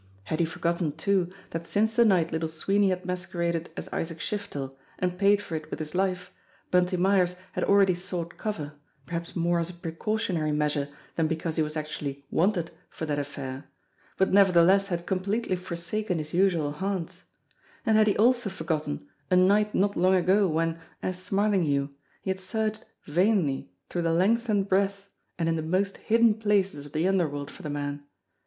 Had 0.23 0.39
he 0.39 0.47
forgotten 0.47 0.93
too 0.93 1.31
that 1.51 1.67
since 1.67 1.95
the 1.95 2.03
night 2.03 2.31
Little 2.31 2.49
Sweeney 2.49 2.89
had 2.89 3.05
masqueraded 3.05 3.69
as 3.77 3.87
Isaac 3.89 4.17
Shiftel 4.17 4.75
and 4.97 5.19
paid 5.19 5.39
for 5.43 5.53
it 5.53 5.69
with 5.69 5.77
his 5.77 5.93
life, 5.93 6.31
Bunty 6.71 6.97
Myers 6.97 7.35
had 7.51 7.63
already 7.65 7.93
sought 7.93 8.35
cover, 8.39 8.71
perhaps 9.05 9.35
more 9.35 9.59
as 9.59 9.69
a 9.69 9.75
precautionary 9.75 10.53
measure 10.53 10.87
than 11.17 11.27
because 11.27 11.57
he 11.57 11.61
was 11.61 11.77
actually 11.77 12.25
"wanted" 12.31 12.71
for 12.89 13.05
that 13.05 13.19
affair, 13.19 13.63
but 14.17 14.33
nevertheless 14.33 14.87
had 14.87 15.05
completely 15.05 15.55
forsaken 15.55 16.17
his 16.17 16.33
usual 16.33 16.71
haunts; 16.71 17.25
and 17.85 17.95
had 17.95 18.07
he 18.07 18.17
also 18.17 18.49
for 18.49 18.63
gotten 18.63 19.07
a 19.29 19.35
night 19.35 19.75
not 19.75 19.95
long 19.95 20.15
ago 20.15 20.47
when, 20.47 20.81
as 21.03 21.21
Smarlinghue, 21.21 21.89
he 22.23 22.31
had 22.31 22.39
searched 22.39 22.83
vainly 23.05 23.69
through 23.87 24.01
the 24.01 24.11
length 24.11 24.49
and 24.49 24.67
breadth 24.67 25.09
and 25.37 25.47
in 25.47 25.55
the 25.57 25.61
most 25.61 25.97
hidden 25.97 26.33
places 26.33 26.87
of 26.87 26.91
the 26.91 27.07
underworld 27.07 27.51
for 27.51 27.61
the 27.61 27.69
man? 27.69 28.03